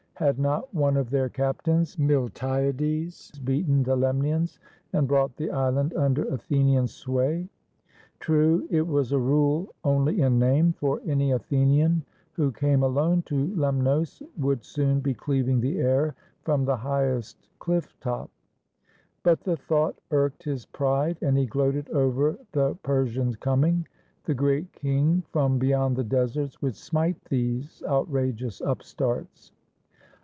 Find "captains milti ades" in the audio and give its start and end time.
1.29-3.31